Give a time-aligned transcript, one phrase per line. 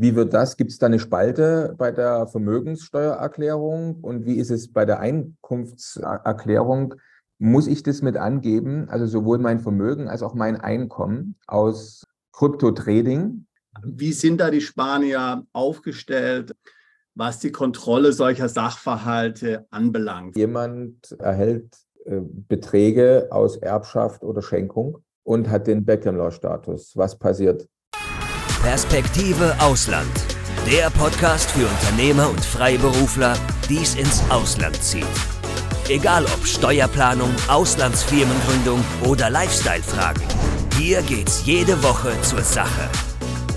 [0.00, 0.56] Wie wird das?
[0.56, 6.94] Gibt es da eine Spalte bei der Vermögenssteuererklärung und wie ist es bei der Einkunftserklärung?
[7.38, 13.44] Muss ich das mit angeben, also sowohl mein Vermögen als auch mein Einkommen aus Krypto-Trading?
[13.82, 16.56] Wie sind da die Spanier aufgestellt,
[17.14, 20.34] was die Kontrolle solcher Sachverhalte anbelangt?
[20.34, 21.76] Jemand erhält
[22.06, 26.96] äh, Beträge aus Erbschaft oder Schenkung und hat den Beckham-Law-Status.
[26.96, 27.68] Was passiert?
[28.62, 30.10] Perspektive Ausland.
[30.70, 33.34] Der Podcast für Unternehmer und Freiberufler,
[33.70, 35.06] die es ins Ausland zieht.
[35.88, 40.22] Egal ob Steuerplanung, Auslandsfirmengründung oder Lifestyle-Fragen.
[40.78, 42.90] Hier geht's jede Woche zur Sache.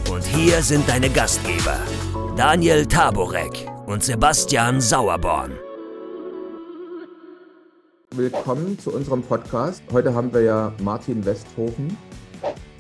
[0.10, 1.80] Und hier sind deine Gastgeber,
[2.38, 5.52] Daniel Taborek und Sebastian Sauerborn.
[8.12, 9.84] Willkommen zu unserem Podcast.
[9.92, 11.98] Heute haben wir ja Martin Westhofen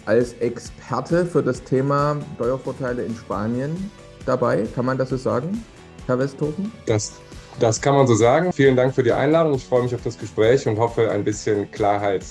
[0.05, 3.91] als Experte für das Thema Steuervorteile in Spanien
[4.25, 4.65] dabei.
[4.75, 5.63] Kann man das so sagen,
[6.07, 6.71] Herr Westhofen?
[6.85, 7.13] Das,
[7.59, 8.51] das kann man so sagen.
[8.51, 9.55] Vielen Dank für die Einladung.
[9.55, 12.23] Ich freue mich auf das Gespräch und hoffe, ein bisschen Klarheit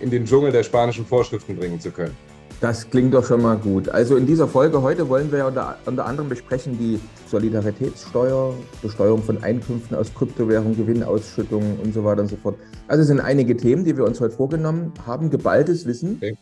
[0.00, 2.16] in den Dschungel der spanischen Vorschriften bringen zu können.
[2.60, 3.88] Das klingt doch schon mal gut.
[3.88, 9.42] Also in dieser Folge heute wollen wir unter, unter anderem besprechen die Solidaritätssteuer, Besteuerung von
[9.42, 12.56] Einkünften aus Kryptowährungen, Gewinnausschüttungen und so weiter und so fort.
[12.86, 15.28] Also es sind einige Themen, die wir uns heute vorgenommen haben.
[15.28, 16.18] Geballtes Wissen.
[16.22, 16.36] Okay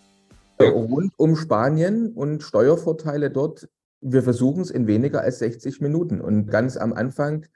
[0.68, 3.68] rund um Spanien und Steuervorteile dort.
[4.00, 6.20] Wir versuchen es in weniger als 60 Minuten.
[6.20, 7.46] Und ganz am Anfang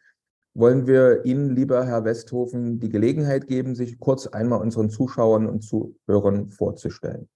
[0.55, 5.63] wollen wir Ihnen, lieber Herr Westhofen, die Gelegenheit geben, sich kurz einmal unseren Zuschauern und
[5.63, 7.29] Zuhörern vorzustellen.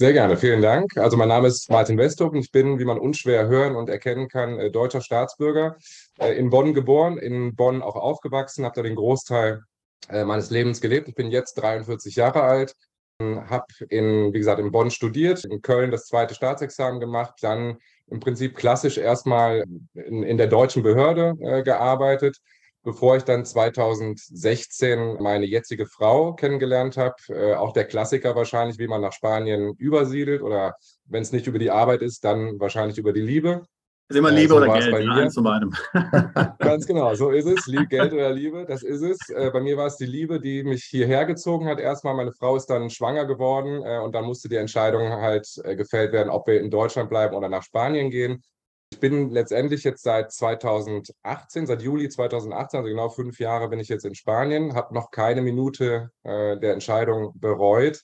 [0.00, 0.96] Sehr gerne, vielen Dank.
[0.96, 2.38] Also mein Name ist Martin Westhofen.
[2.38, 5.76] Ich bin, wie man unschwer hören und erkennen kann, äh, deutscher Staatsbürger,
[6.20, 9.62] äh, in Bonn geboren, in Bonn auch aufgewachsen, habe da den Großteil
[10.08, 11.08] äh, meines Lebens gelebt.
[11.08, 12.76] Ich bin jetzt 43 Jahre alt,
[13.20, 18.20] habe in, wie gesagt, in Bonn studiert, in Köln das zweite Staatsexamen gemacht, dann im
[18.20, 22.38] Prinzip klassisch erstmal in, in der deutschen Behörde äh, gearbeitet,
[22.84, 27.16] bevor ich dann 2016 meine jetzige Frau kennengelernt habe.
[27.28, 30.76] Äh, auch der Klassiker wahrscheinlich, wie man nach Spanien übersiedelt oder
[31.06, 33.64] wenn es nicht über die Arbeit ist, dann wahrscheinlich über die Liebe.
[34.10, 35.28] Ist immer Liebe äh, so oder Geld, bei mir.
[35.28, 35.74] zu beidem.
[36.58, 37.66] Ganz genau, so ist es.
[37.66, 39.28] Lieb, Geld oder Liebe, das ist es.
[39.28, 41.78] Äh, bei mir war es die Liebe, die mich hierher gezogen hat.
[41.78, 45.76] Erstmal, meine Frau ist dann schwanger geworden äh, und dann musste die Entscheidung halt äh,
[45.76, 48.42] gefällt werden, ob wir in Deutschland bleiben oder nach Spanien gehen.
[48.90, 53.88] Ich bin letztendlich jetzt seit 2018, seit Juli 2018, also genau fünf Jahre bin ich
[53.88, 58.02] jetzt in Spanien, habe noch keine Minute der Entscheidung bereut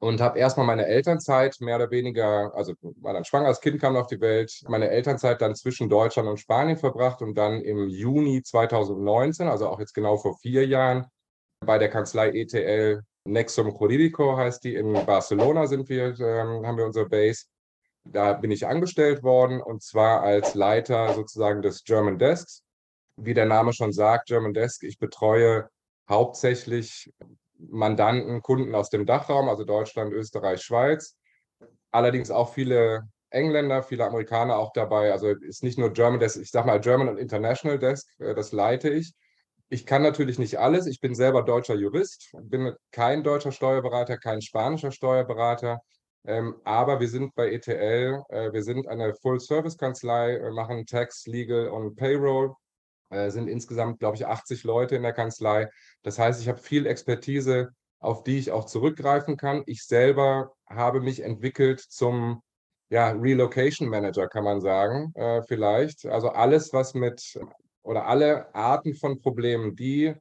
[0.00, 3.96] und habe erstmal meine Elternzeit mehr oder weniger, also war dann schwanger, das Kind kam
[3.96, 8.42] auf die Welt, meine Elternzeit dann zwischen Deutschland und Spanien verbracht und dann im Juni
[8.42, 11.06] 2019, also auch jetzt genau vor vier Jahren,
[11.60, 16.86] bei der Kanzlei ETL Nexum Jurídico heißt die, in Barcelona sind wir, ähm, haben wir
[16.86, 17.44] unsere Base.
[18.04, 22.64] Da bin ich angestellt worden und zwar als Leiter sozusagen des German Desks.
[23.16, 25.68] Wie der Name schon sagt, German Desk, ich betreue
[26.08, 27.12] hauptsächlich
[27.68, 31.16] Mandanten, Kunden aus dem Dachraum, also Deutschland, Österreich, Schweiz.
[31.90, 35.12] Allerdings auch viele Engländer, viele Amerikaner auch dabei.
[35.12, 38.52] Also ist nicht nur German Desk, ich sage mal German und International Desk, äh, das
[38.52, 39.14] leite ich.
[39.68, 40.86] Ich kann natürlich nicht alles.
[40.86, 45.80] Ich bin selber deutscher Jurist, bin kein deutscher Steuerberater, kein spanischer Steuerberater.
[46.24, 51.94] Ähm, aber wir sind bei ETL, äh, wir sind eine Full-Service-Kanzlei, machen Tax, Legal und
[51.96, 52.54] Payroll
[53.10, 55.68] äh, sind insgesamt, glaube ich, 80 Leute in der Kanzlei.
[56.02, 59.62] Das heißt, ich habe viel Expertise, auf die ich auch zurückgreifen kann.
[59.66, 62.42] Ich selber habe mich entwickelt zum
[62.88, 66.06] ja, Relocation Manager, kann man sagen, äh, vielleicht.
[66.06, 67.38] Also alles, was mit
[67.82, 70.14] oder alle Arten von Problemen, die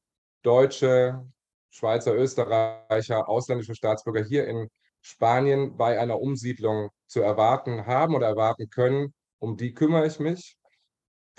[0.43, 1.25] Deutsche,
[1.69, 4.69] Schweizer, Österreicher, ausländische Staatsbürger hier in
[5.01, 10.57] Spanien bei einer Umsiedlung zu erwarten haben oder erwarten können, um die kümmere ich mich.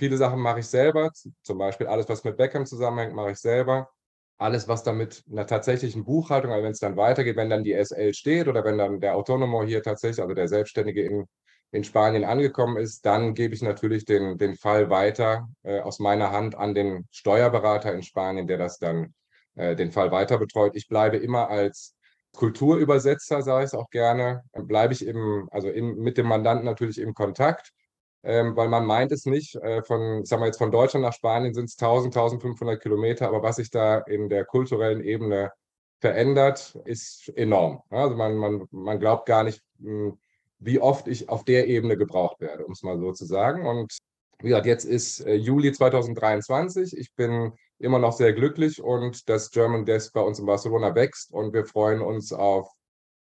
[0.00, 1.10] Viele Sachen mache ich selber,
[1.42, 3.90] zum Beispiel alles, was mit Beckham zusammenhängt, mache ich selber.
[4.38, 7.74] Alles, was dann mit einer tatsächlichen Buchhaltung, also wenn es dann weitergeht, wenn dann die
[7.74, 11.26] SL steht oder wenn dann der Autonomo hier tatsächlich, also der Selbstständige in,
[11.70, 16.32] in Spanien angekommen ist, dann gebe ich natürlich den, den Fall weiter äh, aus meiner
[16.32, 19.12] Hand an den Steuerberater in Spanien, der das dann
[19.56, 20.76] äh, den Fall weiter betreut.
[20.76, 21.94] Ich bleibe immer als
[22.34, 26.98] Kulturübersetzer, sage ich es auch gerne, bleibe ich eben, also im, mit dem Mandanten natürlich
[26.98, 27.74] im Kontakt
[28.22, 29.54] ähm, weil man meint es nicht.
[29.56, 33.42] Äh, von, sagen wir jetzt von Deutschland nach Spanien sind es 1000, 1500 Kilometer, aber
[33.42, 35.52] was sich da in der kulturellen Ebene
[36.00, 37.82] verändert, ist enorm.
[37.90, 40.18] Also man, man, man glaubt gar nicht, hm,
[40.58, 43.66] wie oft ich auf der Ebene gebraucht werde, um es mal so zu sagen.
[43.66, 43.98] Und
[44.40, 46.96] wie gesagt, jetzt ist äh, Juli 2023.
[46.96, 51.32] Ich bin immer noch sehr glücklich und das German Desk bei uns in Barcelona wächst
[51.32, 52.70] und wir freuen uns auf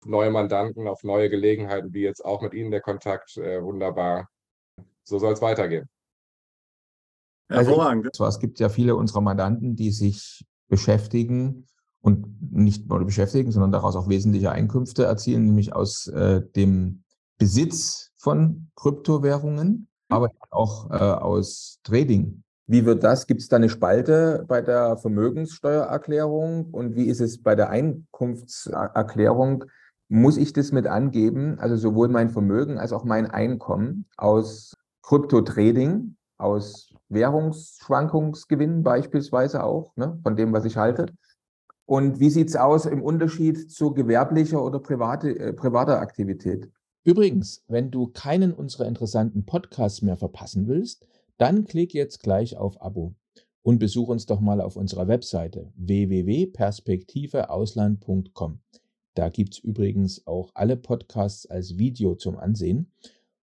[0.04, 4.28] neue Mandanten, auf neue Gelegenheiten, wie jetzt auch mit Ihnen der Kontakt äh, wunderbar
[5.04, 5.88] so soll es weitergehen.
[7.48, 8.06] Hervorragend.
[8.06, 11.66] Also, es gibt ja viele unserer Mandanten, die sich beschäftigen
[12.00, 17.04] und nicht nur beschäftigen, sondern daraus auch wesentliche Einkünfte erzielen, nämlich aus äh, dem
[17.38, 22.42] Besitz von Kryptowährungen, aber auch äh, aus Trading.
[22.66, 23.26] Wie wird das?
[23.26, 29.64] Gibt es da eine Spalte bei der Vermögenssteuererklärung und wie ist es bei der Einkunftserklärung?
[30.08, 36.16] Muss ich das mit angeben, also sowohl mein Vermögen als auch mein Einkommen aus Kryptotrading,
[36.38, 41.06] aus Währungsschwankungsgewinnen beispielsweise auch, ne, von dem, was ich halte?
[41.86, 46.70] Und wie sieht es aus im Unterschied zu gewerblicher oder private, äh, privater Aktivität?
[47.04, 51.04] Übrigens, wenn du keinen unserer interessanten Podcasts mehr verpassen willst,
[51.38, 53.16] dann klick jetzt gleich auf Abo
[53.62, 58.60] und besuch uns doch mal auf unserer Webseite www.perspektiveausland.com.
[59.14, 62.92] Da gibt es übrigens auch alle Podcasts als Video zum Ansehen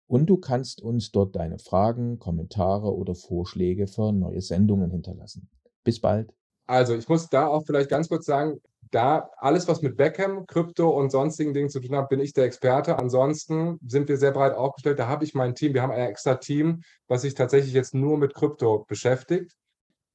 [0.09, 5.49] und du kannst uns dort deine Fragen, Kommentare oder Vorschläge für neue Sendungen hinterlassen.
[5.85, 6.35] Bis bald.
[6.67, 8.61] Also ich muss da auch vielleicht ganz kurz sagen,
[8.91, 12.45] da alles, was mit Beckham, Krypto und sonstigen Dingen zu tun hat, bin ich der
[12.45, 12.99] Experte.
[12.99, 14.99] Ansonsten sind wir sehr breit aufgestellt.
[14.99, 15.75] Da habe ich mein Team.
[15.75, 19.53] Wir haben ein extra Team, was sich tatsächlich jetzt nur mit Krypto beschäftigt.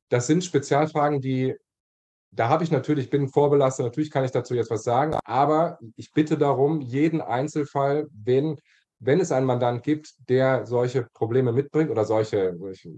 [0.09, 1.55] Das sind Spezialfragen, die,
[2.31, 6.11] da habe ich natürlich, bin vorbelastet, natürlich kann ich dazu jetzt was sagen, aber ich
[6.13, 8.59] bitte darum, jeden Einzelfall, wenn,
[9.05, 12.91] wenn es einen Mandant gibt, der solche Probleme mitbringt oder solche, solche,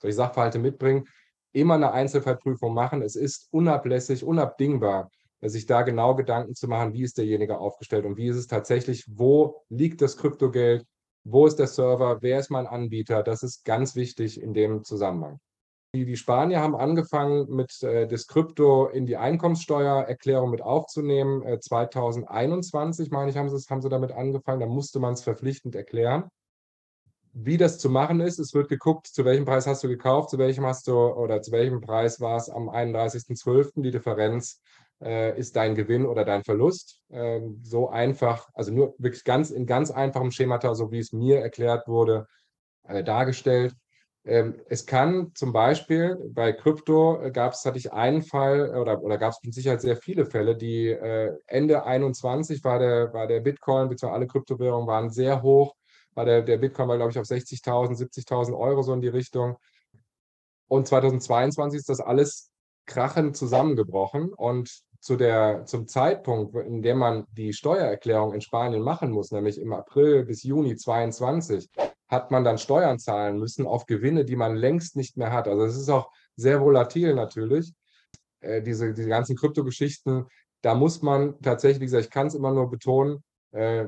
[0.00, 1.08] solche Sachverhalte mitbringt,
[1.52, 3.02] immer eine Einzelfallprüfung machen.
[3.02, 5.10] Es ist unablässig, unabdingbar,
[5.40, 9.04] sich da genau Gedanken zu machen, wie ist derjenige aufgestellt und wie ist es tatsächlich,
[9.08, 10.84] wo liegt das Kryptogeld,
[11.22, 13.22] wo ist der Server, wer ist mein Anbieter.
[13.22, 15.38] Das ist ganz wichtig in dem Zusammenhang.
[15.94, 21.42] Die, die Spanier haben angefangen, mit äh, das Krypto in die Einkommenssteuererklärung mit aufzunehmen.
[21.42, 24.60] Äh, 2021, meine ich, haben sie, haben sie damit angefangen.
[24.60, 26.28] Da musste man es verpflichtend erklären
[27.34, 28.38] wie das zu machen ist.
[28.38, 31.50] Es wird geguckt, zu welchem Preis hast du gekauft, zu welchem hast du oder zu
[31.50, 33.82] welchem Preis war es am 31.12.
[33.82, 34.62] Die Differenz
[35.02, 37.00] äh, ist dein Gewinn oder dein Verlust.
[37.10, 41.40] Ähm, so einfach, also nur wirklich ganz in ganz einfachem Schemata, so wie es mir
[41.40, 42.26] erklärt wurde,
[42.84, 43.74] äh, dargestellt.
[44.26, 49.02] Ähm, es kann zum Beispiel bei Krypto äh, gab es, hatte ich einen Fall oder,
[49.02, 53.26] oder gab es mit Sicherheit sehr viele Fälle, die äh, Ende 21 war der, war
[53.26, 55.74] der Bitcoin, beziehungsweise alle Kryptowährungen waren sehr hoch
[56.14, 59.56] war der, der Bitcoin war, glaube ich, auf 60.000, 70.000 Euro so in die Richtung.
[60.68, 62.50] Und 2022 ist das alles
[62.86, 64.32] krachend zusammengebrochen.
[64.32, 69.60] Und zu der, zum Zeitpunkt, in dem man die Steuererklärung in Spanien machen muss, nämlich
[69.60, 71.68] im April bis Juni 2022,
[72.08, 75.48] hat man dann Steuern zahlen müssen auf Gewinne, die man längst nicht mehr hat.
[75.48, 77.72] Also es ist auch sehr volatil natürlich.
[78.40, 80.26] Äh, diese, diese ganzen Kryptogeschichten,
[80.62, 83.22] da muss man tatsächlich, ich kann es immer nur betonen,
[83.52, 83.86] äh,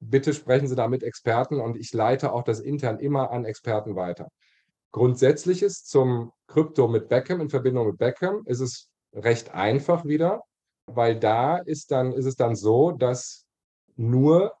[0.00, 3.96] bitte sprechen Sie da mit Experten und ich leite auch das intern immer an Experten
[3.96, 4.28] weiter.
[4.92, 10.42] Grundsätzliches zum Krypto mit Beckham in Verbindung mit Beckham ist es recht einfach wieder,
[10.86, 13.44] weil da ist dann ist es dann so, dass
[13.96, 14.52] nur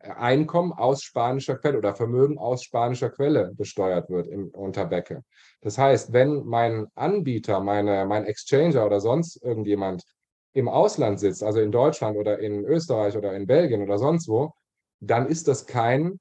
[0.00, 5.22] Einkommen aus spanischer Quelle oder Vermögen aus spanischer Quelle besteuert wird im, unter Beckham.
[5.60, 10.04] Das heißt, wenn mein Anbieter, meine, mein Exchanger oder sonst irgendjemand
[10.52, 14.52] im Ausland sitzt, also in Deutschland oder in Österreich oder in Belgien oder sonst wo,
[15.00, 16.18] dann ist das kein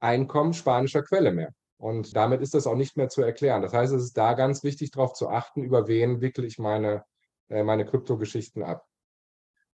[0.00, 1.52] Einkommen spanischer Quelle mehr.
[1.78, 3.62] Und damit ist das auch nicht mehr zu erklären.
[3.62, 7.04] Das heißt, es ist da ganz wichtig, darauf zu achten, über wen wickle ich meine,
[7.48, 8.86] äh, meine Kryptogeschichten ab.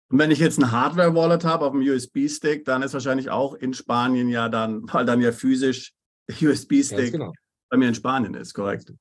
[0.08, 3.74] Und wenn ich jetzt ein Hardware-Wallet habe auf dem USB-Stick, dann ist wahrscheinlich auch in
[3.74, 5.92] Spanien ja dann, weil dann ja physisch
[6.30, 7.32] USB-Stick genau.
[7.70, 8.92] bei mir in Spanien ist, korrekt?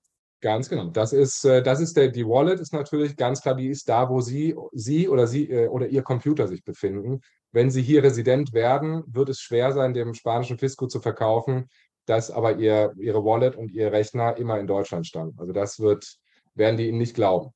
[0.42, 0.90] Ganz genau.
[0.90, 4.10] Das ist, äh, das ist der, die Wallet ist natürlich ganz klar, die ist da,
[4.10, 7.22] wo Sie, Sie oder Sie äh, oder Ihr Computer sich befinden.
[7.52, 11.70] Wenn Sie hier Resident werden, wird es schwer sein, dem spanischen Fisco zu verkaufen,
[12.06, 15.40] dass aber Ihr, Ihre Wallet und Ihr Rechner immer in Deutschland standen.
[15.40, 16.18] Also das wird,
[16.54, 17.55] werden die Ihnen nicht glauben.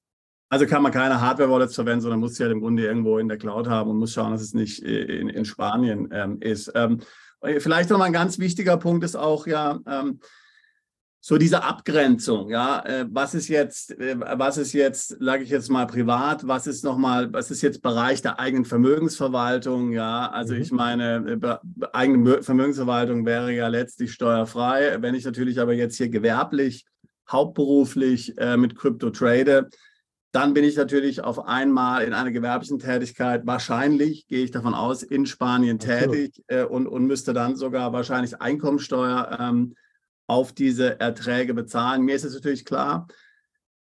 [0.50, 3.38] Also kann man keine Hardware-Wallets verwenden, sondern muss sie halt im Grunde irgendwo in der
[3.38, 6.72] Cloud haben und muss schauen, dass es nicht äh, in, in Spanien ähm, ist.
[6.74, 7.00] Ähm,
[7.60, 10.20] vielleicht noch mal ein ganz wichtiger Punkt ist auch ja, ähm,
[11.22, 15.70] so diese Abgrenzung, ja, äh, was ist jetzt, äh, was ist jetzt, sage ich jetzt
[15.70, 20.62] mal privat, was ist nochmal, was ist jetzt Bereich der eigenen Vermögensverwaltung, ja, also mhm.
[20.62, 26.10] ich meine, äh, eigene Vermögensverwaltung wäre ja letztlich steuerfrei, wenn ich natürlich aber jetzt hier
[26.10, 26.86] gewerblich,
[27.30, 29.70] hauptberuflich äh, mit Krypto trade,
[30.32, 35.02] dann bin ich natürlich auf einmal in einer gewerblichen Tätigkeit wahrscheinlich, gehe ich davon aus,
[35.02, 39.76] in Spanien tätig äh, und, und müsste dann sogar wahrscheinlich Einkommensteuer ähm,
[40.28, 42.04] auf diese Erträge bezahlen.
[42.04, 43.08] Mir ist es natürlich klar,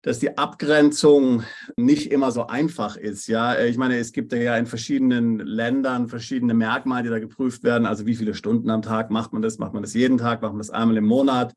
[0.01, 1.43] dass die Abgrenzung
[1.77, 3.27] nicht immer so einfach ist.
[3.27, 7.85] Ja, ich meine, es gibt ja in verschiedenen Ländern verschiedene Merkmale, die da geprüft werden.
[7.85, 9.59] Also wie viele Stunden am Tag macht man das?
[9.59, 10.41] Macht man das jeden Tag?
[10.41, 11.53] Macht man das einmal im Monat?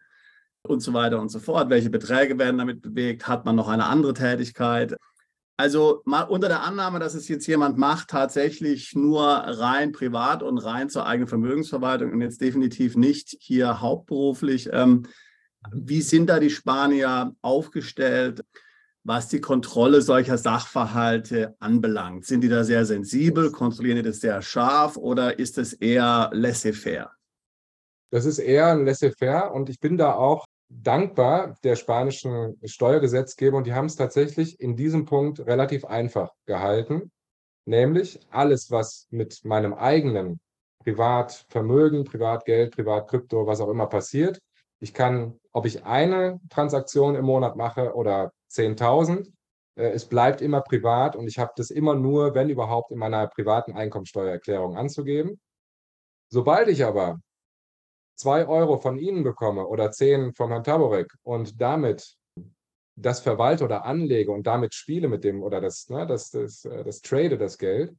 [0.64, 1.70] Und so weiter und so fort.
[1.70, 3.28] Welche Beträge werden damit bewegt?
[3.28, 4.96] Hat man noch eine andere Tätigkeit?
[5.58, 10.58] Also mal unter der Annahme, dass es jetzt jemand macht, tatsächlich nur rein privat und
[10.58, 14.70] rein zur eigenen Vermögensverwaltung und jetzt definitiv nicht hier hauptberuflich.
[14.72, 15.04] Ähm,
[15.72, 18.44] wie sind da die Spanier aufgestellt,
[19.04, 22.26] was die Kontrolle solcher Sachverhalte anbelangt?
[22.26, 23.52] Sind die da sehr sensibel?
[23.52, 27.12] Kontrollieren die das sehr scharf oder ist es eher laissez-faire?
[28.12, 33.74] Das ist eher laissez-faire und ich bin da auch dankbar der spanischen Steuergesetzgeber und die
[33.74, 37.12] haben es tatsächlich in diesem Punkt relativ einfach gehalten,
[37.66, 40.40] nämlich alles, was mit meinem eigenen
[40.84, 44.40] Privatvermögen, Privatgeld, Privatkrypto, was auch immer passiert,
[44.82, 49.32] ich kann, ob ich eine Transaktion im Monat mache oder 10.000,
[49.76, 53.28] äh, es bleibt immer privat und ich habe das immer nur, wenn überhaupt, in meiner
[53.28, 55.40] privaten Einkommensteuererklärung anzugeben.
[56.30, 57.20] Sobald ich aber
[58.22, 62.16] zwei Euro von Ihnen bekomme oder zehn vom Herrn Taborek und damit
[62.96, 66.84] das verwalte oder anlege und damit spiele mit dem oder das, ne, das, das, äh,
[66.84, 67.96] das trade das Geld,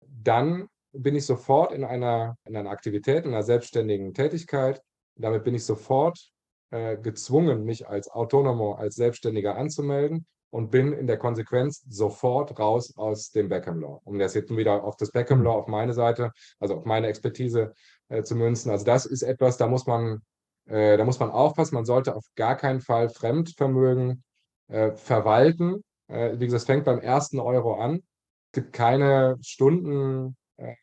[0.00, 4.80] dann bin ich sofort in einer, in einer Aktivität, in einer selbstständigen Tätigkeit,
[5.16, 6.30] damit bin ich sofort
[6.70, 12.96] äh, gezwungen, mich als Autonomo, als Selbstständiger anzumelden und bin in der Konsequenz sofort raus
[12.96, 14.00] aus dem Beckham Law.
[14.04, 16.30] Um das jetzt wieder auf das Beckham Law auf meine Seite,
[16.60, 17.74] also auf meine Expertise
[18.08, 18.70] äh, zu münzen.
[18.70, 20.22] Also das ist etwas, da muss man,
[20.66, 21.74] äh, da muss man aufpassen.
[21.74, 24.22] Man sollte auf gar keinen Fall Fremdvermögen
[24.68, 25.82] äh, verwalten.
[26.06, 28.04] Äh, wie gesagt, es fängt beim ersten Euro an.
[28.52, 30.76] Es gibt keine Stunden äh,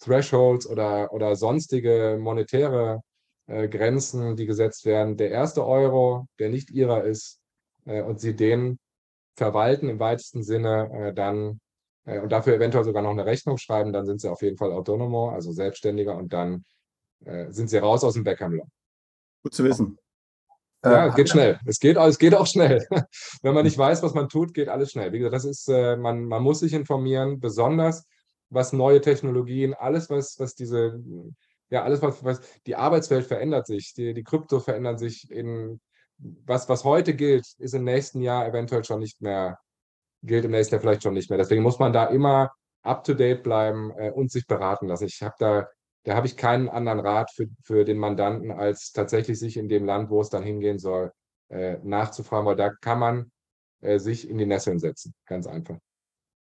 [0.00, 3.02] Thresholds oder, oder sonstige monetäre
[3.46, 5.16] äh, Grenzen, die gesetzt werden.
[5.16, 7.38] Der erste Euro, der nicht ihrer ist,
[7.84, 8.78] äh, und sie den
[9.36, 11.60] verwalten im weitesten Sinne, äh, dann
[12.04, 14.72] äh, und dafür eventuell sogar noch eine Rechnung schreiben, dann sind sie auf jeden Fall
[14.72, 16.64] autonomo, also selbstständiger und dann
[17.24, 18.66] äh, sind sie raus aus dem Beckham Law.
[19.42, 19.98] Gut zu wissen.
[20.84, 21.58] Ja, es geht schnell.
[21.64, 22.86] Es geht, es geht auch schnell.
[23.42, 25.12] Wenn man nicht weiß, was man tut, geht alles schnell.
[25.12, 28.04] Wie gesagt, das ist, äh, man, man muss sich informieren, besonders
[28.50, 31.02] was neue Technologien, alles, was, was diese
[31.70, 35.80] ja, alles, was, was die Arbeitswelt verändert sich, die, die Krypto verändern sich in
[36.46, 39.58] was, was heute gilt, ist im nächsten Jahr eventuell schon nicht mehr,
[40.22, 41.38] gilt im nächsten Jahr vielleicht schon nicht mehr.
[41.38, 42.52] Deswegen muss man da immer
[42.82, 45.06] up to date bleiben äh, und sich beraten lassen.
[45.06, 45.68] Ich habe da,
[46.04, 49.84] da habe ich keinen anderen Rat für, für den Mandanten, als tatsächlich sich in dem
[49.84, 51.12] Land, wo es dann hingehen soll,
[51.50, 53.32] äh, nachzufragen, weil da kann man
[53.80, 55.14] äh, sich in die Nesseln setzen.
[55.26, 55.78] Ganz einfach.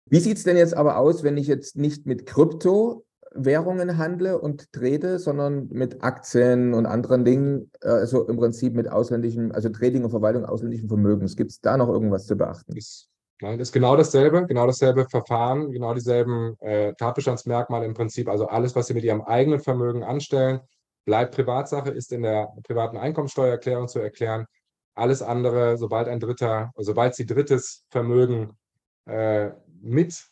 [0.05, 4.39] Wie sieht es denn jetzt aber aus, wenn ich jetzt nicht mit Krypto Währungen handle
[4.39, 10.03] und trade, sondern mit Aktien und anderen Dingen, also im Prinzip mit ausländischen, also Trading
[10.03, 11.35] und Verwaltung ausländischen Vermögens.
[11.35, 12.75] Gibt es da noch irgendwas zu beachten?
[12.75, 13.09] Ist,
[13.41, 18.27] nein, ist genau dasselbe, genau dasselbe Verfahren, genau dieselben äh, Tatbestandsmerkmale im Prinzip.
[18.27, 20.59] Also alles, was Sie mit Ihrem eigenen Vermögen anstellen,
[21.05, 24.45] bleibt Privatsache, ist in der privaten Einkommensteuererklärung zu erklären.
[24.93, 28.57] Alles andere, sobald ein Dritter, sobald Sie drittes Vermögen
[29.05, 30.30] äh, mit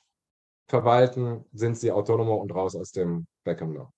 [0.69, 3.91] verwalten, sind sie autonomer und raus aus dem Beckham Law.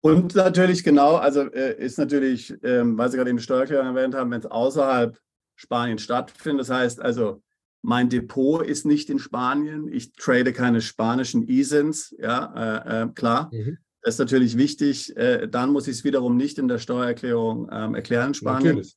[0.00, 4.30] Und natürlich genau, also äh, ist natürlich, ähm, weil Sie gerade den Steuererklärung erwähnt haben,
[4.30, 5.18] wenn es außerhalb
[5.56, 7.42] Spanien stattfindet, das heißt also,
[7.80, 13.50] mein Depot ist nicht in Spanien, ich trade keine spanischen ISINs, ja, äh, äh, klar.
[13.52, 13.78] Mhm.
[14.00, 15.16] Das ist natürlich wichtig.
[15.16, 18.76] Äh, dann muss ich es wiederum nicht in der Steuererklärung ähm, erklären Spanien.
[18.76, 18.96] Natürlich.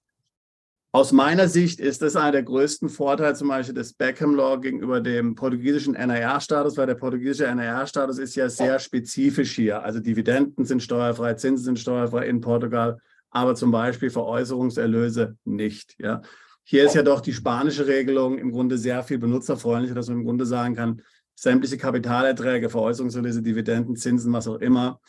[0.98, 5.00] Aus meiner Sicht ist das einer der größten Vorteile zum Beispiel des Beckham Law gegenüber
[5.00, 9.84] dem portugiesischen NRR-Status, weil der portugiesische NRR-Status ist ja sehr spezifisch hier.
[9.84, 12.98] Also Dividenden sind steuerfrei, Zinsen sind steuerfrei in Portugal,
[13.30, 15.94] aber zum Beispiel Veräußerungserlöse nicht.
[16.00, 16.24] Ja.
[16.64, 20.24] Hier ist ja doch die spanische Regelung im Grunde sehr viel benutzerfreundlicher, dass man im
[20.24, 21.04] Grunde sagen kann,
[21.36, 25.00] sämtliche Kapitalerträge, Veräußerungserlöse, Dividenden, Zinsen, was auch immer,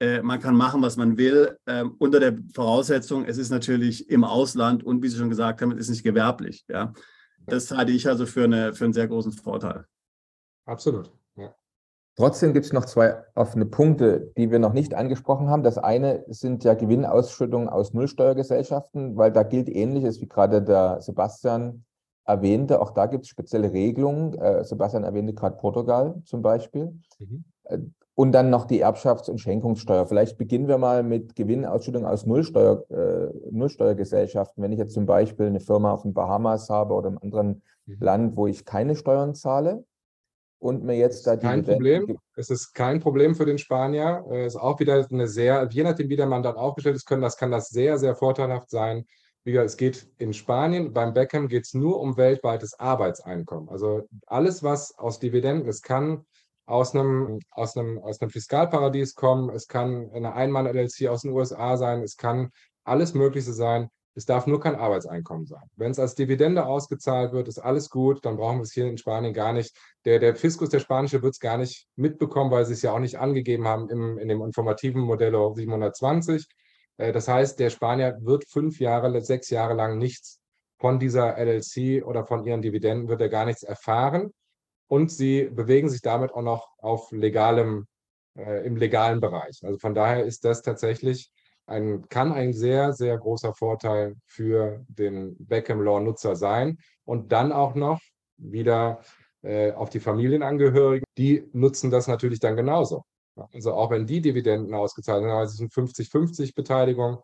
[0.00, 4.24] äh, man kann machen, was man will, äh, unter der Voraussetzung, es ist natürlich im
[4.24, 6.64] Ausland und wie Sie schon gesagt haben, es ist nicht gewerblich.
[6.68, 6.92] Ja?
[7.46, 9.86] Das halte ich also für, eine, für einen sehr großen Vorteil.
[10.66, 11.10] Absolut.
[11.36, 11.54] Ja.
[12.16, 15.62] Trotzdem gibt es noch zwei offene Punkte, die wir noch nicht angesprochen haben.
[15.62, 21.84] Das eine sind ja Gewinnausschüttungen aus Nullsteuergesellschaften, weil da gilt Ähnliches, wie gerade der Sebastian
[22.24, 22.80] erwähnte.
[22.80, 24.34] Auch da gibt es spezielle Regelungen.
[24.34, 27.00] Äh, Sebastian erwähnte gerade Portugal zum Beispiel.
[27.18, 27.44] Mhm.
[28.18, 30.06] Äh, und dann noch die Erbschafts- und Schenkungssteuer.
[30.06, 34.62] Vielleicht beginnen wir mal mit Gewinnausschüttung aus Nullsteuer, äh, Nullsteuergesellschaften.
[34.62, 37.96] Wenn ich jetzt zum Beispiel eine Firma auf den Bahamas habe oder im anderen mhm.
[38.00, 39.84] Land, wo ich keine Steuern zahle
[40.58, 41.46] und mir jetzt da die.
[41.46, 42.18] Kein Problem.
[42.34, 44.24] Es ist kein Problem für den Spanier.
[44.30, 47.36] Es ist auch wieder eine sehr, je nachdem, wie der Mandat aufgestellt ist, können das,
[47.36, 49.04] kann das sehr, sehr vorteilhaft sein,
[49.44, 53.70] wie gesagt, es geht in Spanien, beim Beckham geht es nur um weltweites Arbeitseinkommen.
[53.70, 56.26] Also alles, was aus Dividenden, es kann
[56.68, 61.76] aus einem, aus einem, aus einem Fiskalparadies kommen, es kann eine Einmann-LLC aus den USA
[61.76, 62.50] sein, es kann
[62.84, 63.88] alles Mögliche sein.
[64.14, 65.62] Es darf nur kein Arbeitseinkommen sein.
[65.76, 68.98] Wenn es als Dividende ausgezahlt wird, ist alles gut, dann brauchen wir es hier in
[68.98, 69.76] Spanien gar nicht.
[70.04, 72.98] Der, der Fiskus, der Spanische, wird es gar nicht mitbekommen, weil sie es ja auch
[72.98, 76.48] nicht angegeben haben im, in dem informativen Modello 720.
[76.96, 80.40] Äh, das heißt, der Spanier wird fünf Jahre, sechs Jahre lang nichts
[80.80, 84.32] von dieser LLC oder von ihren Dividenden, wird er gar nichts erfahren.
[84.88, 87.86] Und sie bewegen sich damit auch noch auf legalem,
[88.36, 89.60] äh, im legalen Bereich.
[89.62, 91.30] Also von daher ist das tatsächlich
[91.66, 96.78] ein, kann ein sehr, sehr großer Vorteil für den Beckham Law-Nutzer sein.
[97.04, 98.00] Und dann auch noch
[98.38, 99.02] wieder
[99.42, 103.04] äh, auf die Familienangehörigen, die nutzen das natürlich dann genauso.
[103.52, 107.18] Also auch wenn die Dividenden ausgezahlt sind, also es ist eine 50-50 Beteiligung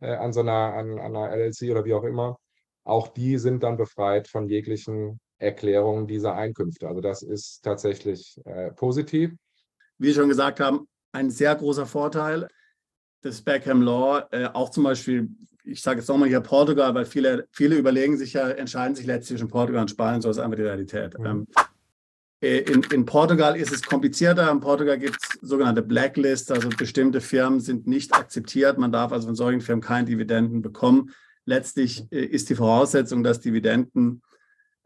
[0.00, 2.38] äh, an so einer, an, an einer LLC oder wie auch immer,
[2.84, 6.86] auch die sind dann befreit von jeglichen Erklärungen dieser Einkünfte.
[6.86, 9.32] Also das ist tatsächlich äh, positiv.
[9.98, 12.46] Wie Sie schon gesagt haben, ein sehr großer Vorteil
[13.24, 15.28] des Beckham Law, äh, auch zum Beispiel,
[15.64, 19.38] ich sage jetzt nochmal hier Portugal, weil viele, viele überlegen sich ja, entscheiden sich letztlich
[19.38, 21.18] zwischen Portugal und Spanien, so ist einfach die Realität.
[21.18, 21.26] Mhm.
[21.26, 21.46] Ähm,
[22.42, 24.50] äh, in, in, Portugal ist es komplizierter.
[24.50, 28.78] In Portugal gibt es sogenannte Blacklists, also bestimmte Firmen sind nicht akzeptiert.
[28.78, 31.10] Man darf also von solchen Firmen keine Dividenden bekommen.
[31.44, 34.22] Letztlich äh, ist die Voraussetzung, dass Dividenden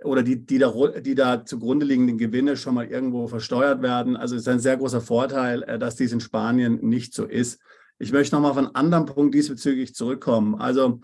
[0.04, 4.16] oder die, die, da, die da zugrunde liegenden Gewinne schon mal irgendwo versteuert werden.
[4.16, 7.60] Also es ist ein sehr großer Vorteil, äh, dass dies in Spanien nicht so ist.
[7.98, 10.56] Ich möchte nochmal auf einen anderen Punkt diesbezüglich zurückkommen.
[10.56, 11.00] Also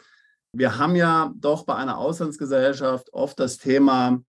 [0.53, 4.23] wir haben ja doch bei einer Auslandsgesellschaft oft das Thema,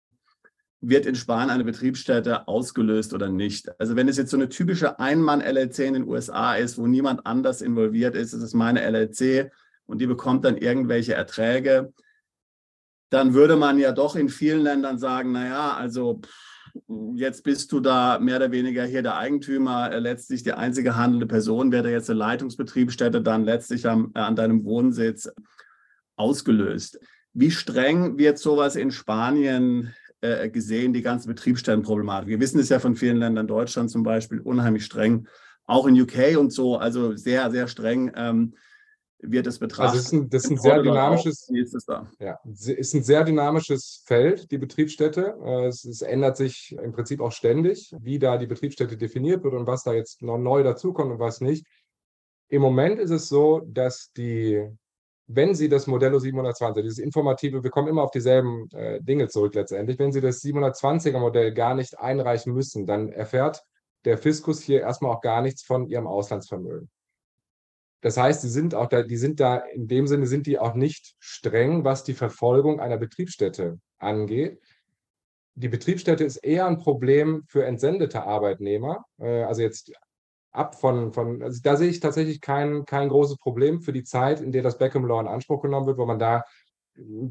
[0.80, 3.68] wird in Spanien eine Betriebsstätte ausgelöst oder nicht.
[3.80, 7.62] Also wenn es jetzt so eine typische Einmann-LLC in den USA ist, wo niemand anders
[7.62, 9.50] involviert ist, ist es meine LLC
[9.86, 11.92] und die bekommt dann irgendwelche Erträge,
[13.10, 16.20] dann würde man ja doch in vielen Ländern sagen, naja, also
[17.14, 21.26] jetzt bist du da mehr oder weniger hier der Eigentümer, äh, letztlich die einzige handelnde
[21.26, 25.30] Person, wäre jetzt eine Leitungsbetriebsstätte dann letztlich am, äh, an deinem Wohnsitz
[26.16, 26.98] ausgelöst.
[27.32, 32.28] Wie streng wird sowas in Spanien äh, gesehen, die ganze Betriebsstättenproblematik?
[32.28, 35.28] Wir wissen es ja von vielen Ländern, Deutschland zum Beispiel, unheimlich streng,
[35.64, 38.12] auch in UK und so, also sehr, sehr streng.
[38.16, 38.54] Ähm,
[39.20, 39.96] wird es betrachtet.
[39.96, 42.08] Also ist ein, das ist ein sehr dynamisches, ist es da?
[42.20, 45.36] Ja, ist ein sehr dynamisches Feld, die Betriebsstätte.
[45.44, 49.54] Äh, es, es, ändert sich im Prinzip auch ständig, wie da die Betriebsstätte definiert wird
[49.54, 51.66] und was da jetzt noch neu dazukommt und was nicht.
[52.48, 54.66] Im Moment ist es so, dass die,
[55.26, 59.54] wenn Sie das Modello 720, dieses informative, wir kommen immer auf dieselben äh, Dinge zurück
[59.54, 63.64] letztendlich, wenn Sie das 720er Modell gar nicht einreichen müssen, dann erfährt
[64.04, 66.88] der Fiskus hier erstmal auch gar nichts von Ihrem Auslandsvermögen.
[68.00, 70.74] Das heißt, die sind auch da, die sind da, in dem Sinne sind die auch
[70.74, 74.60] nicht streng, was die Verfolgung einer Betriebsstätte angeht.
[75.54, 79.04] Die Betriebsstätte ist eher ein Problem für entsendete Arbeitnehmer.
[79.18, 79.92] Äh, also jetzt
[80.52, 84.40] ab von, von also da sehe ich tatsächlich kein, kein großes Problem für die Zeit,
[84.40, 86.44] in der das Beckham Law in Anspruch genommen wird, wo man da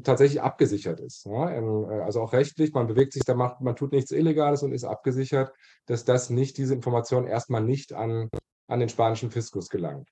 [0.02, 1.26] tatsächlich abgesichert ist.
[1.26, 4.84] Äh, also auch rechtlich, man bewegt sich, da macht, man tut nichts Illegales und ist
[4.84, 5.52] abgesichert,
[5.86, 8.28] dass das nicht, diese Information erstmal nicht an,
[8.66, 10.08] an den spanischen Fiskus gelangt.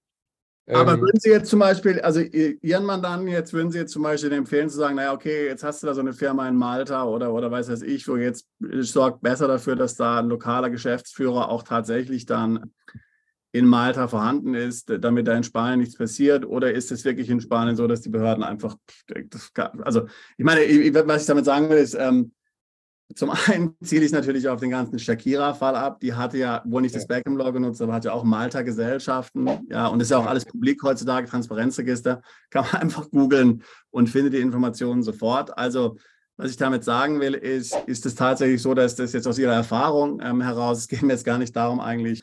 [0.69, 4.03] Aber ähm, würden Sie jetzt zum Beispiel, also Ihren Mandanten jetzt, würden Sie jetzt zum
[4.03, 7.05] Beispiel empfehlen zu sagen, naja, okay, jetzt hast du da so eine Firma in Malta
[7.05, 8.49] oder, oder weiß was ich, wo jetzt
[8.81, 12.73] sorgt besser dafür, dass da ein lokaler Geschäftsführer auch tatsächlich dann
[13.53, 16.45] in Malta vorhanden ist, damit da in Spanien nichts passiert?
[16.45, 18.77] Oder ist es wirklich in Spanien so, dass die Behörden einfach,
[19.83, 20.61] also ich meine,
[21.07, 22.33] was ich damit sagen will, ist, ähm,
[23.15, 26.01] zum einen ziele ich natürlich auf den ganzen Shakira-Fall ab.
[26.01, 29.49] Die hatte ja wohl nicht das Beckham-Law genutzt, aber hat ja auch Malta-Gesellschaften.
[29.71, 32.23] Ja, und ist ja auch alles publik heutzutage, Transparenzregister.
[32.51, 35.57] Kann man einfach googeln und findet die Informationen sofort.
[35.57, 35.97] Also,
[36.37, 39.55] was ich damit sagen will, ist, ist es tatsächlich so, dass das jetzt aus Ihrer
[39.55, 42.23] Erfahrung ähm, heraus, es geht mir jetzt gar nicht darum, eigentlich,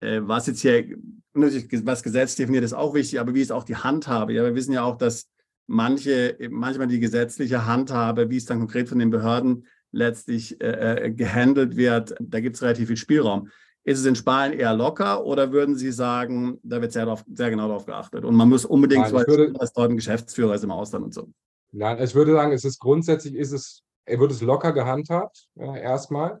[0.00, 0.84] äh, was jetzt hier,
[1.32, 4.34] was Gesetz definiert, ist auch wichtig, aber wie ist auch die Handhabe?
[4.34, 5.28] Ja, wir wissen ja auch, dass
[5.66, 11.10] manche, manchmal die gesetzliche Handhabe, wie es dann konkret von den Behörden letztlich äh, äh,
[11.10, 13.48] gehandelt wird, da gibt es relativ viel Spielraum.
[13.84, 17.50] Ist es in Spanien eher locker oder würden Sie sagen, da wird sehr, drauf, sehr
[17.50, 20.64] genau darauf geachtet und man muss unbedingt, Nein, weil würde, es dort ein Geschäftsführer ist
[20.64, 21.28] im Ausland und so?
[21.72, 26.40] Nein, ich würde sagen, es ist grundsätzlich, ist es, wird es locker gehandhabt, ja, erstmal.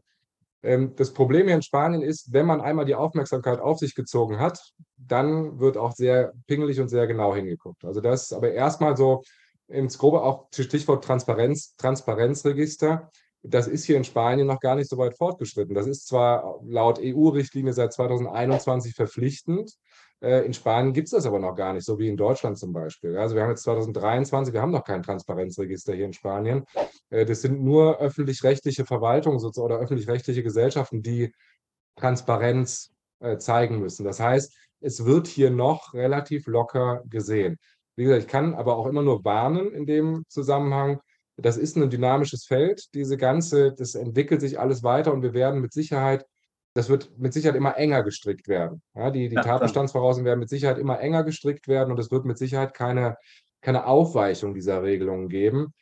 [0.62, 4.38] Ähm, das Problem hier in Spanien ist, wenn man einmal die Aufmerksamkeit auf sich gezogen
[4.38, 7.84] hat, dann wird auch sehr pingelig und sehr genau hingeguckt.
[7.84, 9.22] Also das ist aber erstmal so
[9.68, 13.10] ins Grobe auch Stichwort Transparenz, Transparenzregister
[13.50, 15.74] das ist hier in Spanien noch gar nicht so weit fortgeschritten.
[15.74, 19.76] Das ist zwar laut EU-Richtlinie seit 2021 verpflichtend,
[20.20, 22.72] Äh, in Spanien gibt es das aber noch gar nicht, so wie in Deutschland zum
[22.72, 23.16] Beispiel.
[23.16, 26.64] Also wir haben jetzt 2023, wir haben noch kein Transparenzregister hier in Spanien.
[27.10, 31.32] Äh, das sind nur öffentlich-rechtliche Verwaltungen oder öffentlich-rechtliche Gesellschaften, die
[31.96, 34.04] Transparenz äh, zeigen müssen.
[34.04, 37.58] Das heißt, es wird hier noch relativ locker gesehen.
[37.96, 41.00] Wie gesagt, ich kann aber auch immer nur warnen in dem Zusammenhang.
[41.40, 42.92] Das ist ein dynamisches Feld.
[42.94, 46.26] Diese ganze, das entwickelt sich alles weiter und wir werden mit Sicherheit
[46.78, 48.82] das wird mit Sicherheit immer enger gestrickt werden.
[48.94, 52.24] Ja, die die ja, Tatbestandsvoraussetzungen werden mit Sicherheit immer enger gestrickt werden und es wird
[52.24, 53.16] mit Sicherheit keine,
[53.60, 55.74] keine Aufweichung dieser Regelungen geben.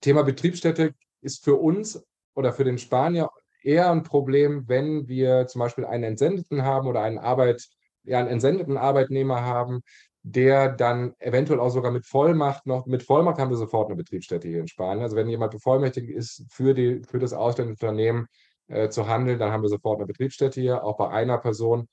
[0.00, 2.00] Thema Betriebsstätte ist für uns
[2.34, 3.30] oder für den Spanier
[3.62, 7.68] eher ein Problem, wenn wir zum Beispiel einen Entsendeten haben oder einen, Arbeit,
[8.04, 9.82] ja, einen entsendeten Arbeitnehmer haben,
[10.22, 14.48] der dann eventuell auch sogar mit Vollmacht noch, mit Vollmacht haben wir sofort eine Betriebsstätte
[14.48, 15.02] hier in Spanien.
[15.02, 18.28] Also wenn jemand bevollmächtigt ist für, die, für das ausländische Unternehmen,
[18.68, 21.88] äh, zu handeln, dann haben wir sofort eine Betriebsstätte hier, auch bei einer Person.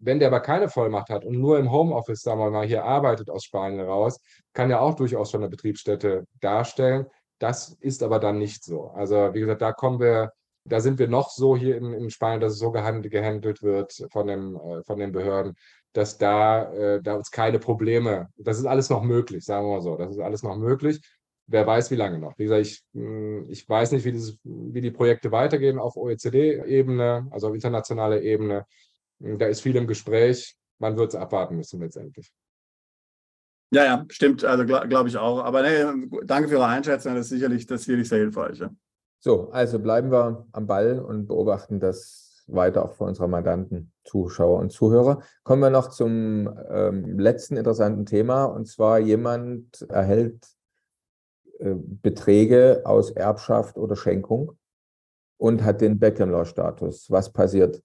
[0.00, 3.30] Wenn der aber keine Vollmacht hat und nur im Homeoffice, sagen wir mal, hier arbeitet
[3.30, 4.20] aus Spanien raus,
[4.52, 7.06] kann er auch durchaus schon eine Betriebsstätte darstellen.
[7.38, 8.88] Das ist aber dann nicht so.
[8.88, 10.32] Also wie gesagt, da kommen wir,
[10.64, 14.06] da sind wir noch so hier in, in Spanien, dass es so gehandelt, gehandelt wird
[14.10, 15.54] von, dem, äh, von den Behörden,
[15.94, 19.82] dass da, äh, da uns keine Probleme, das ist alles noch möglich, sagen wir mal
[19.82, 21.00] so, das ist alles noch möglich
[21.46, 22.38] wer weiß, wie lange noch.
[22.38, 27.28] Wie gesagt, ich, hm, ich weiß nicht, wie, dieses, wie die Projekte weitergehen auf OECD-Ebene,
[27.30, 28.66] also auf internationaler Ebene.
[29.20, 30.56] Hm, da ist viel im Gespräch.
[30.78, 32.32] Man wird es abwarten müssen letztendlich.
[33.70, 34.44] Ja, ja, stimmt.
[34.44, 35.40] Also glaube glaub ich auch.
[35.40, 37.14] Aber nee, danke für Ihre Einschätzung.
[37.14, 38.58] Das ist sicherlich, das ist sicherlich sehr hilfreich.
[38.58, 38.70] Ja.
[39.20, 44.60] So, also bleiben wir am Ball und beobachten das weiter auch für unsere Mandanten, Zuschauer
[44.60, 45.22] und Zuhörer.
[45.42, 48.44] Kommen wir noch zum ähm, letzten interessanten Thema.
[48.44, 50.46] Und zwar jemand erhält
[51.58, 54.58] äh, Beträge aus Erbschaft oder Schenkung
[55.38, 57.10] und hat den Beckham-Law-Status.
[57.10, 57.82] Was passiert?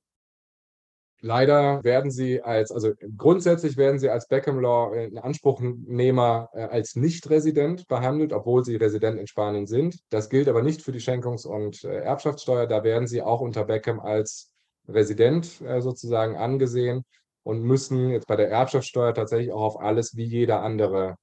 [1.22, 6.96] Leider werden sie als, also grundsätzlich werden sie als Beckham Law äh, Anspruchnehmer äh, als
[6.96, 10.00] Nicht-Resident behandelt, obwohl sie Resident in Spanien sind.
[10.10, 12.68] Das gilt aber nicht für die Schenkungs- und Erbschaftssteuer.
[12.68, 14.52] Da werden sie auch unter Beckham als
[14.88, 15.46] Resident
[15.80, 17.04] sozusagen angesehen
[17.44, 21.16] und müssen jetzt bei der Erbschaftssteuer tatsächlich auch auf alles wie jeder andere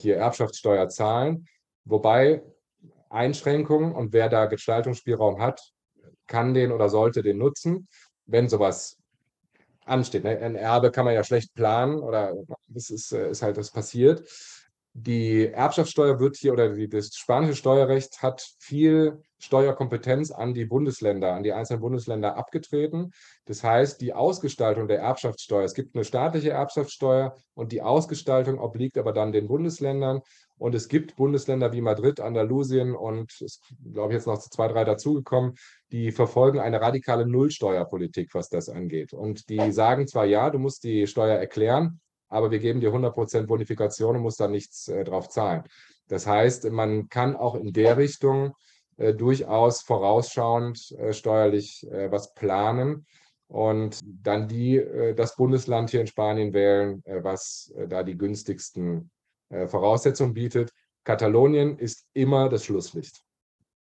[0.00, 1.46] hier Erbschaftssteuer zahlen.
[1.84, 2.42] Wobei
[3.08, 5.60] Einschränkungen und wer da Gestaltungsspielraum hat,
[6.26, 7.88] kann den oder sollte den nutzen,
[8.26, 8.96] wenn sowas
[9.84, 10.24] ansteht.
[10.24, 10.38] Ne?
[10.38, 12.34] Ein Erbe kann man ja schlecht planen oder
[12.68, 14.28] das ist, äh, ist halt das passiert.
[14.96, 21.32] Die Erbschaftssteuer wird hier oder die, das spanische Steuerrecht hat viel Steuerkompetenz an die Bundesländer,
[21.32, 23.10] an die einzelnen Bundesländer abgetreten.
[23.44, 28.96] Das heißt, die Ausgestaltung der Erbschaftssteuer, es gibt eine staatliche Erbschaftssteuer und die Ausgestaltung obliegt
[28.96, 30.20] aber dann den Bundesländern.
[30.64, 33.60] Und es gibt Bundesländer wie Madrid, Andalusien und es
[33.92, 35.56] glaube ich jetzt noch zwei, drei dazugekommen,
[35.92, 39.12] die verfolgen eine radikale Nullsteuerpolitik, was das angeht.
[39.12, 42.00] Und die sagen zwar, ja, du musst die Steuer erklären,
[42.30, 45.64] aber wir geben dir 100% Bonifikation und musst da nichts äh, drauf zahlen.
[46.08, 48.54] Das heißt, man kann auch in der Richtung
[48.96, 53.04] äh, durchaus vorausschauend äh, steuerlich äh, was planen
[53.48, 59.10] und dann die, äh, das Bundesland hier in Spanien wählen, äh, was da die günstigsten
[59.50, 60.72] äh, Voraussetzungen bietet.
[61.04, 63.22] Katalonien ist immer das Schlusslicht,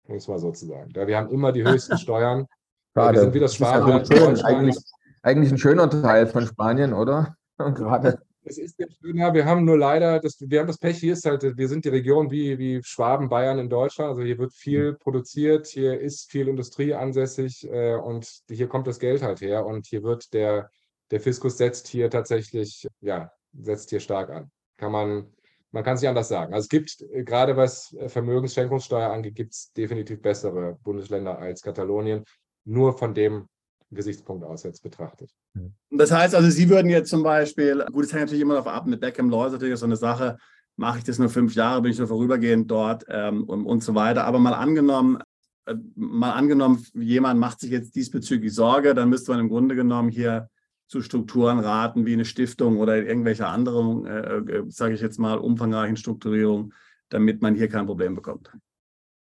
[0.07, 0.91] muss man sozusagen.
[0.95, 2.47] Ja, wir haben immer die höchsten Steuern.
[2.95, 3.17] Gerade.
[3.17, 4.09] Wir sind wie das Schwabenland.
[4.09, 4.77] Ja eigentlich,
[5.23, 7.37] eigentlich ein schöner Teil von Spanien, oder?
[7.59, 8.19] Gerade.
[8.49, 11.15] Es ist ja schön, ja, wir haben nur leider, das, wir haben das Pech, hier
[11.15, 14.11] ist halt, wir sind die Region wie, wie Schwaben, Bayern in Deutschland.
[14.11, 14.99] Also hier wird viel mhm.
[14.99, 19.87] produziert, hier ist viel Industrie ansässig äh, und hier kommt das Geld halt her und
[19.87, 20.71] hier wird der,
[21.11, 24.51] der Fiskus setzt hier tatsächlich, ja, setzt hier stark an.
[24.77, 25.33] Kann man,
[25.77, 26.55] man kann es nicht anders sagen.
[26.55, 31.61] Also es gibt, äh, gerade was äh, Vermögensschenkungssteuer angeht, gibt es definitiv bessere Bundesländer als
[31.61, 32.25] Katalonien,
[32.65, 33.47] nur von dem
[33.91, 35.31] Gesichtspunkt aus jetzt betrachtet.
[35.53, 35.75] Mhm.
[35.91, 38.87] Das heißt also, Sie würden jetzt zum Beispiel, gut, es hängt natürlich immer darauf ab,
[38.87, 40.39] mit Beckham Law ist natürlich so eine Sache,
[40.77, 43.95] mache ich das nur fünf Jahre, bin ich nur vorübergehend dort ähm, und, und so
[43.95, 44.25] weiter.
[44.25, 45.19] Aber mal angenommen,
[45.67, 50.09] äh, mal angenommen, jemand macht sich jetzt diesbezüglich Sorge, dann müsste man im Grunde genommen
[50.09, 50.49] hier
[50.87, 55.39] zu Strukturen raten, wie eine Stiftung oder irgendwelche anderen, äh, äh, sage ich jetzt mal,
[55.39, 56.73] umfangreichen Strukturierungen,
[57.09, 58.51] damit man hier kein Problem bekommt.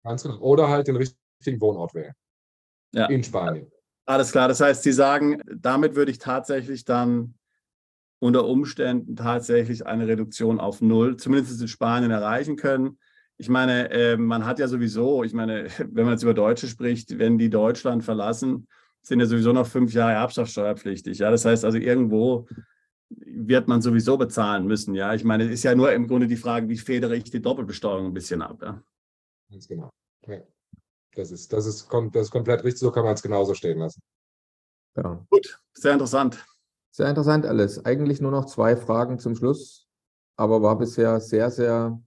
[0.02, 0.38] Ganz genau.
[0.38, 2.12] Oder halt den richtigen Wohnort wählen.
[2.92, 3.06] Ja.
[3.06, 3.70] In Spanien.
[4.06, 4.48] Alles klar.
[4.48, 7.34] Das heißt, Sie sagen, damit würde ich tatsächlich dann
[8.18, 12.98] unter Umständen tatsächlich eine Reduktion auf Null, zumindest in Spanien, erreichen können.
[13.36, 17.18] Ich meine, äh, man hat ja sowieso, ich meine, wenn man jetzt über Deutsche spricht,
[17.18, 18.68] wenn die Deutschland verlassen,
[19.04, 21.18] sind ja sowieso noch fünf Jahre erbschaftssteuerpflichtig.
[21.18, 22.48] Ja, das heißt also, irgendwo
[23.10, 24.94] wird man sowieso bezahlen müssen.
[24.94, 27.42] Ja, ich meine, es ist ja nur im Grunde die Frage, wie federe ich die
[27.42, 28.60] Doppelbesteuerung ein bisschen ab.
[28.62, 28.82] Ja?
[29.50, 29.90] Ganz genau.
[30.26, 30.40] Ja.
[31.14, 34.00] Das, ist, das, ist, das ist komplett richtig, so kann man es genauso stehen lassen.
[34.96, 35.24] Ja.
[35.30, 36.44] Gut, sehr interessant.
[36.90, 37.84] Sehr interessant alles.
[37.84, 39.88] Eigentlich nur noch zwei Fragen zum Schluss,
[40.36, 42.00] aber war bisher sehr, sehr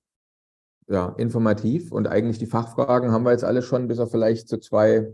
[0.87, 1.91] ja, informativ.
[1.91, 5.13] Und eigentlich die Fachfragen haben wir jetzt alle schon, bis auf vielleicht so zwei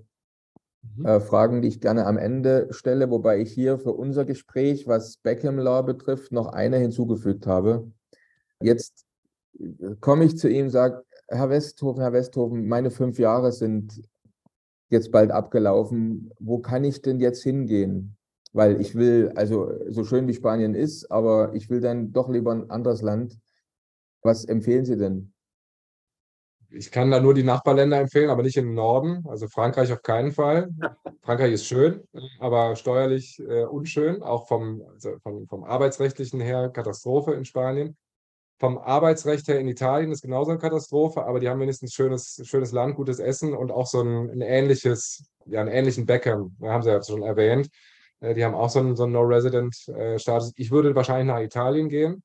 [0.98, 1.06] mhm.
[1.06, 5.17] äh, Fragen, die ich gerne am Ende stelle, wobei ich hier für unser Gespräch, was
[5.17, 7.91] Beckham Law betrifft, noch eine hinzugefügt habe.
[8.62, 9.06] Jetzt
[10.00, 14.02] komme ich zu ihm, sage, Herr Westhofen, Herr Westhofen, meine fünf Jahre sind
[14.89, 16.32] jetzt bald abgelaufen.
[16.39, 18.15] Wo kann ich denn jetzt hingehen?
[18.54, 22.52] Weil ich will, also so schön wie Spanien ist, aber ich will dann doch lieber
[22.52, 23.39] ein anderes Land.
[24.22, 25.33] Was empfehlen Sie denn?
[26.76, 29.24] Ich kann da nur die Nachbarländer empfehlen, aber nicht im Norden.
[29.28, 30.70] Also Frankreich auf keinen Fall.
[31.22, 32.08] Frankreich ist schön,
[32.40, 37.96] aber steuerlich äh, unschön, auch vom, also vom, vom Arbeitsrechtlichen her Katastrophe in Spanien.
[38.60, 42.72] Vom Arbeitsrecht her in Italien ist genauso eine Katastrophe, aber die haben wenigstens schönes, schönes
[42.72, 46.90] Land, gutes Essen und auch so ein, ein ähnliches, ja, einen ähnlichen Beckham, haben Sie
[46.90, 47.70] ja schon erwähnt.
[48.20, 50.54] Äh, die haben auch so einen, so einen No-Resident-Status.
[50.56, 52.24] Ich würde wahrscheinlich nach Italien gehen.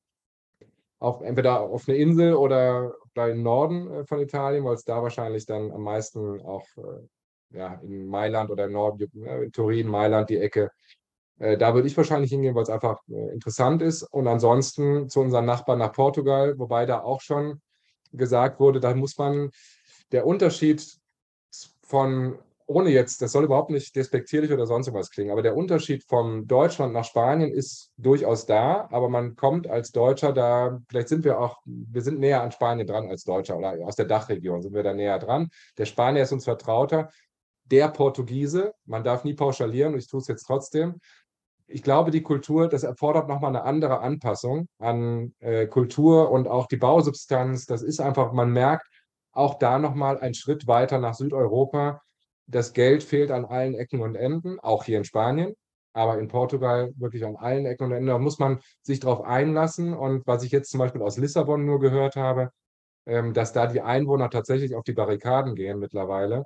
[0.99, 2.93] Auch entweder auf eine Insel oder
[3.27, 7.73] im Norden äh, von Italien, weil es da wahrscheinlich dann am meisten auch äh, ja,
[7.83, 10.71] in Mailand oder im Norden, in Turin, Mailand, die Ecke,
[11.39, 14.03] äh, da würde ich wahrscheinlich hingehen, weil es einfach interessant ist.
[14.03, 17.61] Und ansonsten zu unseren Nachbarn nach Portugal, wobei da auch schon
[18.11, 19.49] gesagt wurde, da muss man
[20.11, 20.85] der Unterschied
[21.81, 22.37] von,
[22.69, 26.45] ohne jetzt, das soll überhaupt nicht despektierlich oder sonst was klingen, aber der Unterschied von
[26.45, 31.39] Deutschland nach Spanien ist durchaus da, aber man kommt als Deutscher da, vielleicht sind wir
[31.39, 34.83] auch, wir sind näher an Spanien dran als Deutscher oder aus der Dachregion sind wir
[34.83, 35.49] da näher dran.
[35.79, 37.09] Der Spanier ist uns vertrauter.
[37.65, 40.99] Der Portugiese, man darf nie pauschalieren, ich tue es jetzt trotzdem,
[41.65, 46.67] ich glaube, die Kultur, das erfordert nochmal eine andere Anpassung an äh, Kultur und auch
[46.67, 47.65] die Bausubstanz.
[47.65, 48.87] Das ist einfach, man merkt
[49.31, 52.01] auch da nochmal einen Schritt weiter nach Südeuropa.
[52.49, 55.53] Das Geld fehlt an allen Ecken und Enden, auch hier in Spanien,
[55.93, 58.07] aber in Portugal wirklich an allen Ecken und Enden.
[58.07, 59.93] Da muss man sich darauf einlassen.
[59.93, 62.49] Und was ich jetzt zum Beispiel aus Lissabon nur gehört habe,
[63.05, 66.45] ähm, dass da die Einwohner tatsächlich auf die Barrikaden gehen mittlerweile,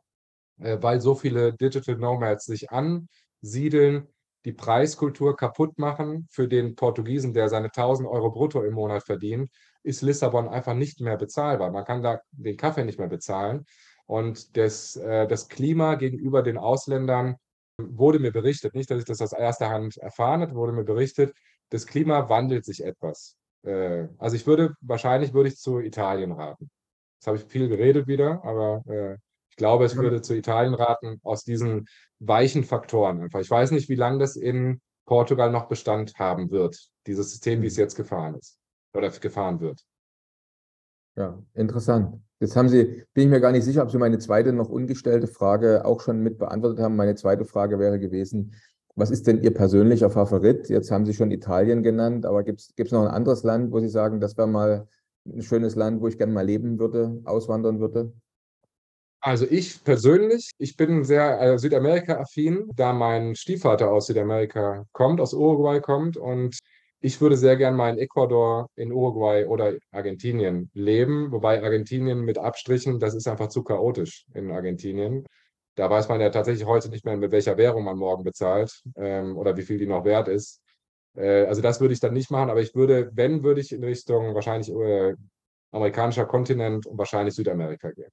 [0.59, 4.07] äh, weil so viele Digital Nomads sich ansiedeln
[4.45, 9.49] die Preiskultur kaputt machen für den Portugiesen, der seine 1000 Euro brutto im Monat verdient,
[9.83, 11.71] ist Lissabon einfach nicht mehr bezahlbar.
[11.71, 13.65] Man kann da den Kaffee nicht mehr bezahlen.
[14.05, 17.37] Und das, äh, das Klima gegenüber den Ausländern
[17.77, 21.33] wurde mir berichtet, nicht, dass ich das aus erster Hand erfahren habe, wurde mir berichtet,
[21.69, 23.35] das Klima wandelt sich etwas.
[23.63, 26.69] Äh, also ich würde, wahrscheinlich würde ich zu Italien raten.
[27.19, 29.17] Jetzt habe ich viel geredet wieder, aber äh,
[29.49, 31.87] ich glaube, es würde zu Italien raten, aus diesen
[32.19, 33.39] weichen Faktoren einfach.
[33.39, 37.67] Ich weiß nicht, wie lange das in Portugal noch Bestand haben wird, dieses System, wie
[37.67, 38.57] es jetzt gefahren ist
[38.95, 39.83] oder gefahren wird.
[41.15, 42.19] Ja, interessant.
[42.39, 45.27] Jetzt haben Sie, bin ich mir gar nicht sicher, ob Sie meine zweite noch ungestellte
[45.27, 46.95] Frage auch schon mit beantwortet haben.
[46.95, 48.53] Meine zweite Frage wäre gewesen,
[48.95, 50.69] was ist denn Ihr persönlicher Favorit?
[50.69, 53.89] Jetzt haben Sie schon Italien genannt, aber gibt es noch ein anderes Land, wo Sie
[53.89, 54.87] sagen, das wäre mal
[55.25, 58.11] ein schönes Land, wo ich gerne mal leben würde, auswandern würde?
[59.21, 65.33] Also ich persönlich, ich bin sehr äh, Südamerika-affin, da mein Stiefvater aus Südamerika kommt, aus
[65.33, 66.59] Uruguay kommt und
[67.03, 72.37] ich würde sehr gern mal in Ecuador, in Uruguay oder Argentinien leben, wobei Argentinien mit
[72.37, 75.25] Abstrichen, das ist einfach zu chaotisch in Argentinien.
[75.75, 79.35] Da weiß man ja tatsächlich heute nicht mehr, mit welcher Währung man morgen bezahlt ähm,
[79.37, 80.61] oder wie viel die noch wert ist.
[81.17, 83.83] Äh, also das würde ich dann nicht machen, aber ich würde, wenn, würde ich in
[83.83, 85.15] Richtung wahrscheinlich äh,
[85.71, 88.11] amerikanischer Kontinent und wahrscheinlich Südamerika gehen.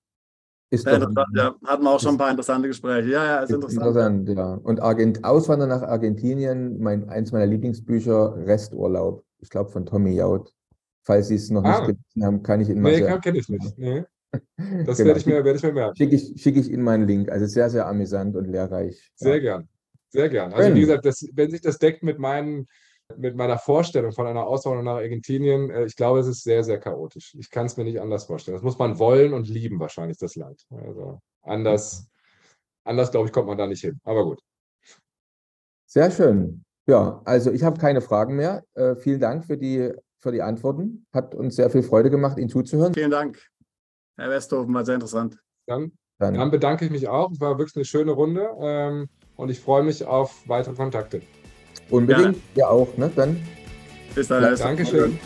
[0.73, 3.11] Ist ja, doch, ja, hatten wir auch schon ein paar interessante Gespräche.
[3.11, 4.29] Ja, ja, ist, ist interessant.
[4.29, 4.39] interessant.
[4.39, 4.55] ja.
[4.55, 9.25] Und Argent Auswandern nach Argentinien, mein, eins meiner Lieblingsbücher, Resturlaub.
[9.41, 10.55] Ich glaube von Tommy Jaud.
[11.03, 11.71] Falls Sie es noch ah.
[11.71, 13.79] nicht gelesen haben, kann ich Ihnen mal Nee, kenne ich nicht.
[13.79, 14.05] Nee.
[14.87, 15.09] Das genau.
[15.09, 15.97] werde ich, mir, werd ich mir merken.
[15.97, 17.33] Schicke ich, schick ich Ihnen meinen Link.
[17.33, 19.11] Also sehr, sehr amüsant und lehrreich.
[19.17, 19.41] Sehr ja.
[19.41, 19.69] gern.
[20.11, 20.53] Sehr gern.
[20.53, 22.69] Also, wie gesagt, das, wenn sich das deckt mit meinen
[23.17, 26.79] mit meiner Vorstellung von einer Auswanderung nach Argentinien, äh, ich glaube, es ist sehr, sehr
[26.79, 27.35] chaotisch.
[27.39, 28.57] Ich kann es mir nicht anders vorstellen.
[28.57, 30.67] Das muss man wollen und lieben, wahrscheinlich, das Land.
[30.71, 32.09] Also anders,
[32.85, 34.01] anders glaube ich, kommt man da nicht hin.
[34.05, 34.41] Aber gut.
[35.87, 36.65] Sehr schön.
[36.87, 38.65] Ja, also ich habe keine Fragen mehr.
[38.75, 41.07] Äh, vielen Dank für die, für die Antworten.
[41.13, 42.95] Hat uns sehr viel Freude gemacht, Ihnen zuzuhören.
[42.95, 43.41] Vielen Dank,
[44.17, 45.39] Herr Westhofen, war sehr interessant.
[45.67, 46.35] Dann, dann.
[46.35, 47.31] dann bedanke ich mich auch.
[47.31, 51.23] Es war wirklich eine schöne Runde ähm, und ich freue mich auf weitere Kontakte.
[51.91, 53.11] Unbedingt, ja, ja auch, ne?
[53.15, 53.41] Dann.
[54.15, 54.57] Bis dann.
[54.57, 55.19] Dankeschön.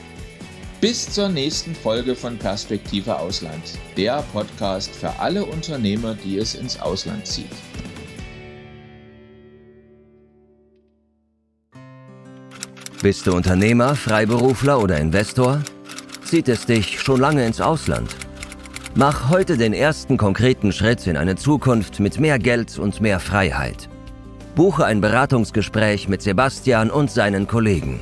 [0.80, 3.62] Bis zur nächsten Folge von Perspektive Ausland,
[3.96, 7.46] der Podcast für alle Unternehmer, die es ins Ausland zieht.
[13.00, 15.62] Bist du Unternehmer, Freiberufler oder Investor?
[16.24, 18.16] Zieht es dich schon lange ins Ausland?
[18.94, 23.88] Mach heute den ersten konkreten Schritt in eine Zukunft mit mehr Geld und mehr Freiheit.
[24.54, 28.00] Buche ein Beratungsgespräch mit Sebastian und seinen Kollegen.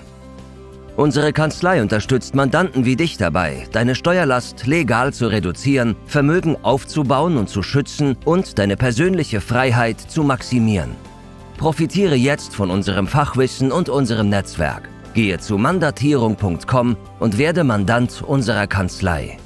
[0.96, 7.48] Unsere Kanzlei unterstützt Mandanten wie dich dabei, deine Steuerlast legal zu reduzieren, Vermögen aufzubauen und
[7.48, 10.90] zu schützen und deine persönliche Freiheit zu maximieren.
[11.56, 14.88] Profitiere jetzt von unserem Fachwissen und unserem Netzwerk.
[15.14, 19.38] Gehe zu mandatierung.com und werde Mandant unserer Kanzlei.